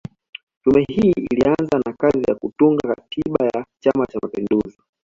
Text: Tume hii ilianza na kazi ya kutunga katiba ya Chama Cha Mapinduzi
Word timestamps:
Tume 0.63 0.85
hii 0.89 1.13
ilianza 1.31 1.79
na 1.85 1.93
kazi 1.93 2.21
ya 2.27 2.35
kutunga 2.35 2.95
katiba 2.95 3.45
ya 3.45 3.65
Chama 3.79 4.05
Cha 4.07 4.19
Mapinduzi 4.23 4.77